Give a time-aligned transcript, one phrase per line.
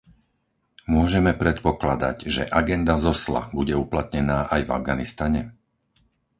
[0.95, 5.41] Môžeme predpokladať, že agenda z Osla bude uplatnená aj v Afganistane?